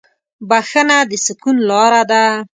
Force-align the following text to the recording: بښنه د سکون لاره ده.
بښنه 0.49 0.97
د 1.09 1.11
سکون 1.25 1.55
لاره 1.69 2.01
ده. 2.11 2.23